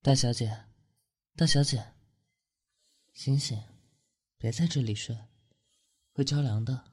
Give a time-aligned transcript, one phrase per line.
[0.00, 0.64] 大小姐，
[1.34, 1.92] 大小姐，
[3.12, 3.60] 醒醒，
[4.38, 5.26] 别在这里睡，
[6.12, 6.92] 会着凉的。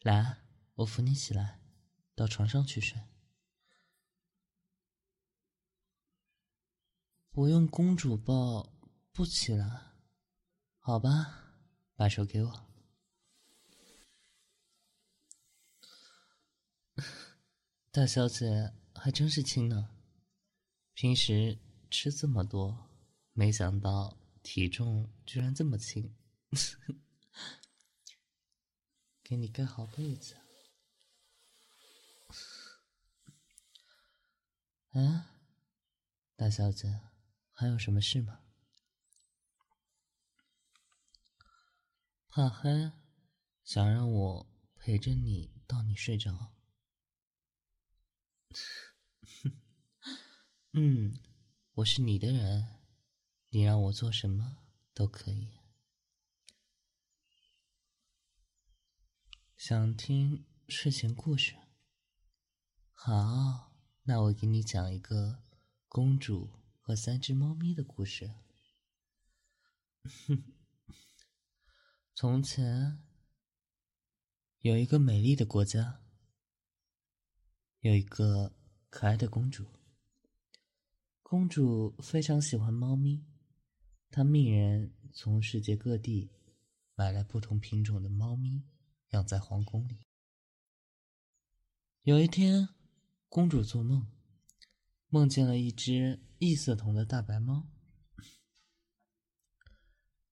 [0.00, 0.44] 来，
[0.74, 1.60] 我扶你起来，
[2.14, 3.00] 到床上去睡。
[7.30, 8.72] 不用公主抱，
[9.12, 9.92] 不起来，
[10.80, 11.54] 好吧，
[11.94, 12.66] 把手给我。
[17.92, 19.88] 大小姐还真是轻呢，
[20.92, 21.58] 平时
[21.98, 22.90] 吃这么多，
[23.32, 26.14] 没想到体重居然这么轻。
[29.24, 30.36] 给你盖好被子。
[34.90, 35.30] 啊，
[36.36, 37.00] 大小姐，
[37.50, 38.42] 还有什么事吗？
[42.28, 42.92] 怕黑，
[43.64, 46.52] 想让我陪着你到你睡着。
[50.74, 51.18] 嗯，
[51.76, 52.80] 我是你的人，
[53.50, 54.56] 你让我做什么
[54.94, 55.50] 都可以。
[59.58, 61.54] 想听睡前故事？
[62.94, 65.42] 好，那我给你讲一个
[65.86, 66.48] 公主
[66.80, 68.32] 和三只猫咪的故事。
[72.14, 73.04] 从前
[74.60, 76.00] 有一个美丽的国家。
[77.80, 78.56] 有一个
[78.88, 79.66] 可爱的公主，
[81.28, 83.26] 公主非常喜欢猫咪，
[84.12, 86.30] 她命人从世界各地
[86.94, 88.62] 买来不同品种的猫咪，
[89.08, 89.98] 养在皇宫里。
[92.02, 92.68] 有一天，
[93.28, 94.06] 公主做梦，
[95.08, 97.66] 梦见了一只异色瞳的大白猫。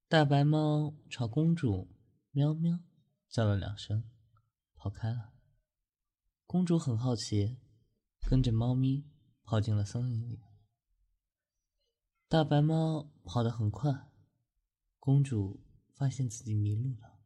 [0.07, 1.91] 大白猫朝公主
[2.31, 2.79] 喵喵
[3.29, 4.09] 叫了两声，
[4.77, 5.33] 跑开了。
[6.47, 7.59] 公主很好奇，
[8.31, 9.05] 跟着猫咪
[9.43, 10.39] 跑进了森林里。
[12.29, 13.93] 大白猫跑得很快，
[14.99, 15.63] 公主
[15.93, 17.19] 发现自己迷路了，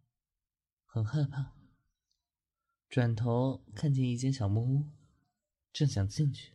[0.84, 1.54] 很害怕。
[2.88, 4.86] 转头看见一间小木屋，
[5.72, 6.52] 正想进去，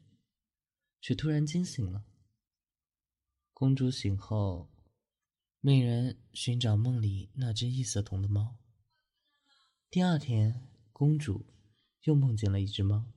[1.01, 2.05] 却突然惊醒了。
[3.53, 4.69] 公主醒后，
[5.59, 8.57] 命人寻找梦里那只异色瞳的猫。
[9.89, 11.45] 第二天，公主。
[12.03, 13.13] 又梦见了一只猫，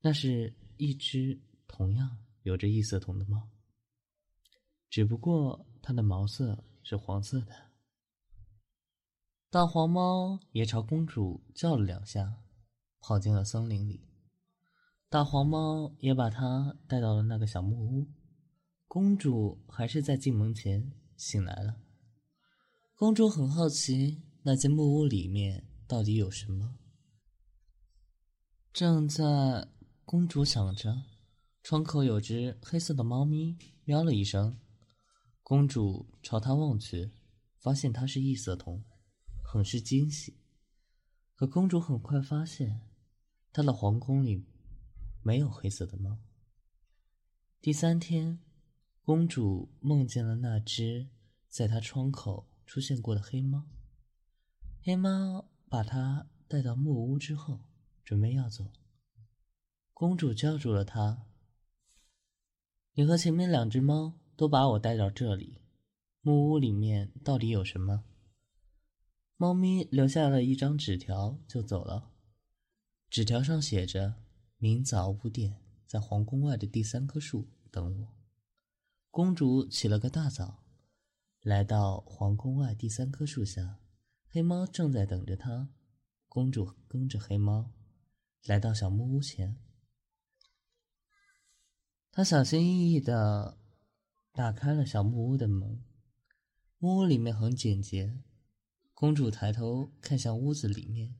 [0.00, 3.50] 那是一只同样有着异色瞳的猫，
[4.88, 7.52] 只不过它的毛色是黄色的。
[9.50, 12.42] 大黄猫也朝公主叫了两下，
[13.00, 14.08] 跑进了森林里。
[15.08, 18.08] 大黄猫也把它带到了那个小木屋，
[18.88, 21.76] 公主还是在进门前醒来了。
[22.96, 26.76] 公主很好奇那间木屋里面到底有什么。
[28.72, 29.68] 正在
[30.04, 31.02] 公主想着，
[31.62, 34.58] 窗口有只黑色的猫咪喵了一声，
[35.48, 37.12] 公主朝他望去，
[37.60, 38.82] 发现他是异色瞳，
[39.44, 40.40] 很是惊喜。
[41.36, 42.80] 可公主很快发现，
[43.52, 44.44] 她的皇宫里
[45.22, 46.18] 没有黑色的猫。
[47.60, 48.40] 第三天，
[49.02, 51.10] 公主梦见了那只
[51.48, 53.68] 在她窗口出现过的黑猫，
[54.82, 57.60] 黑猫把她带到木屋之后。
[58.04, 58.72] 准备要走，
[59.92, 61.24] 公主叫住了他。
[62.94, 65.60] 你和前面两只猫都把我带到这里，
[66.20, 68.04] 木屋里面到底有什么？
[69.36, 72.12] 猫咪留下了一张纸条就走了，
[73.10, 74.14] 纸条上写着
[74.58, 78.16] ：“明早五点，在皇宫外的第三棵树等我。”
[79.10, 80.62] 公主起了个大早，
[81.40, 83.80] 来到皇宫外第三棵树下，
[84.28, 85.70] 黑猫正在等着她。
[86.28, 87.72] 公主跟着黑猫。
[88.44, 89.56] 来到小木屋前，
[92.12, 93.58] 他小心翼翼的
[94.36, 95.82] 打开了小木屋的门。
[96.76, 98.22] 木屋里面很简洁。
[98.92, 101.16] 公主抬头看向屋子里面，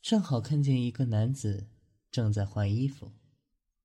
[0.00, 1.68] 正好看见一个男子
[2.12, 3.12] 正在换衣服。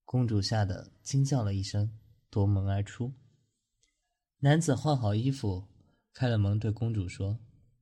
[0.06, 1.98] 公主吓得惊叫了一声，
[2.30, 3.16] 夺门而出。
[4.38, 5.68] 男子换好衣服，
[6.14, 7.40] 开了门，对公主说：“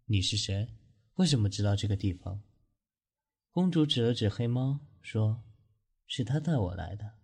[0.07, 0.73] 你是谁？
[1.15, 2.41] 为什么知道这个地方？”
[3.51, 5.43] 公主指了指黑猫，说
[6.07, 7.15] ：“是他带我来的。”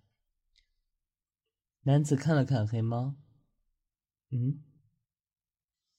[1.84, 3.16] 男子看了看黑猫
[4.36, 4.64] ，“嗯，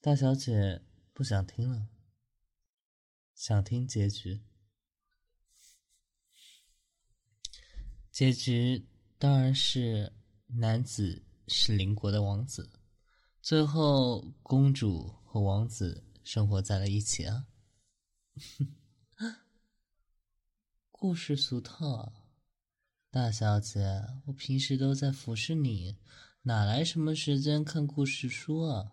[0.01, 0.81] 大小姐
[1.13, 1.87] 不想听了，
[3.33, 4.41] 想听结局。
[8.11, 10.11] 结局当然是
[10.47, 12.69] 男子是邻国的王子，
[13.41, 17.47] 最后公主和王子生活在了一起啊。
[20.91, 22.13] ”故事俗套啊，
[23.09, 23.79] 大小姐，
[24.25, 25.97] 我平时都在服侍你，
[26.47, 28.91] 哪来什么时间看故事书啊？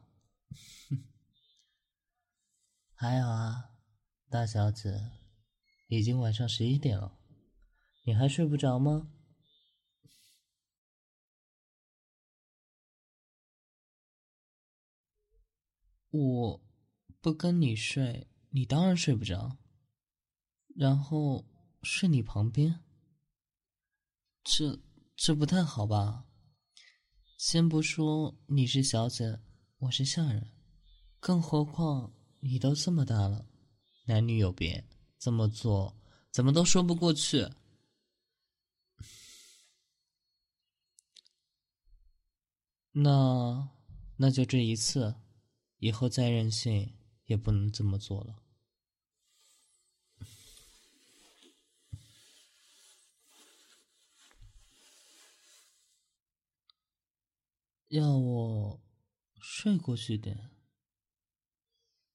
[2.97, 3.73] 还有啊，
[4.31, 5.11] 大小姐，
[5.89, 7.19] 已经晚上十一点了，
[8.05, 9.13] 你还睡不着吗？
[16.09, 16.65] 我
[17.21, 19.59] 不跟你睡，你当然睡不着。
[20.75, 21.45] 然后
[21.83, 22.83] 睡你旁边，
[24.43, 24.81] 这
[25.15, 26.25] 这不太好吧？
[27.45, 29.41] 先不说你是小姐，
[29.79, 30.53] 我是下人，
[31.19, 33.45] 更何况你都这么大了，
[34.05, 34.87] 男女有别，
[35.19, 35.99] 这么做
[36.31, 37.45] 怎么都说不过去。
[42.93, 43.69] 那
[44.17, 45.13] 那就这一次。
[45.79, 46.95] 以后再任性
[47.25, 48.41] 也不能这么做了。
[57.93, 58.81] 要我
[59.39, 60.51] 睡过去点？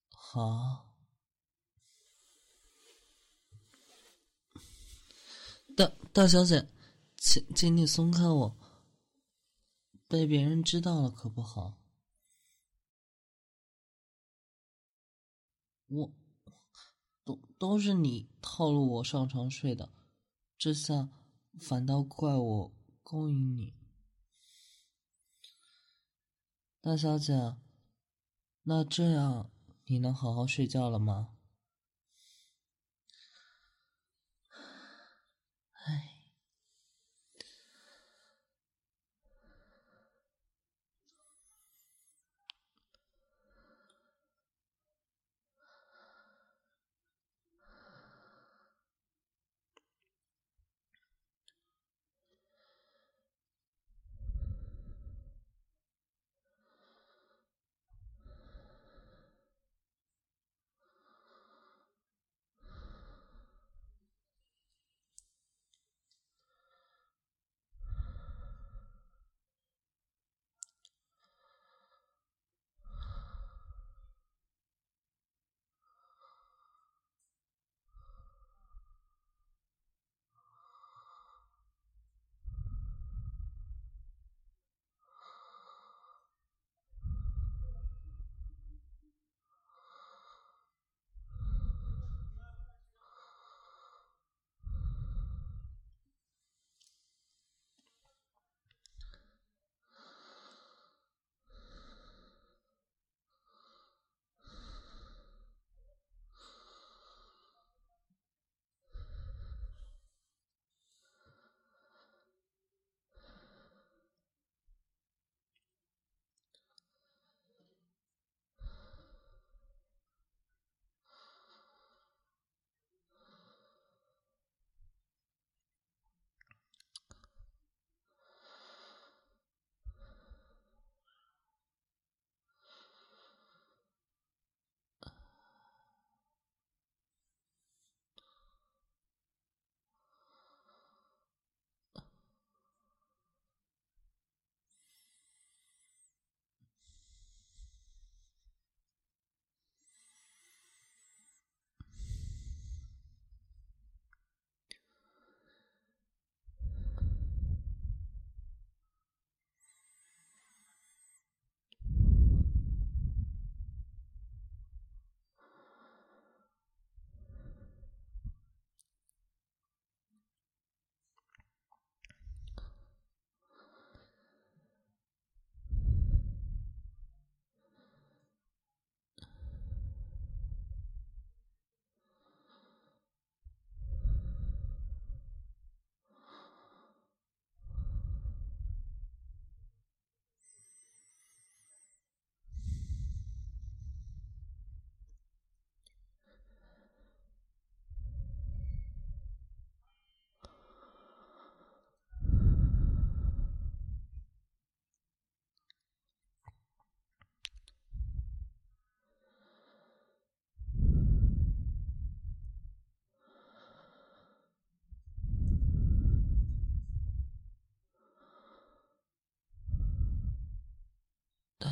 [0.10, 0.92] 好。
[5.76, 6.68] 大大小姐，
[7.16, 8.58] 请请你松开我，
[10.08, 11.78] 被别人知道了可不好。
[15.86, 16.12] 我，
[17.24, 19.94] 都都是你套路我上床睡的，
[20.58, 21.12] 这下
[21.62, 23.77] 反倒怪我勾引你，
[26.88, 27.54] 大小姐，
[28.64, 29.50] 那这样
[29.88, 31.37] 你能好好睡觉了吗？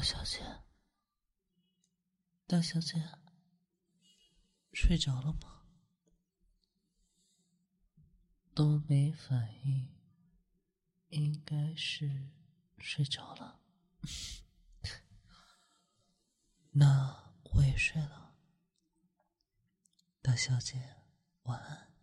[0.05, 0.39] 小姐，
[2.45, 3.09] 大小姐，
[4.71, 5.63] 睡着了吗？
[8.53, 9.89] 都没反应，
[11.07, 12.29] 应该是
[12.77, 13.59] 睡着了。
[16.73, 18.35] 那我也睡了。
[20.21, 20.97] 大小姐，
[21.45, 21.94] 晚安。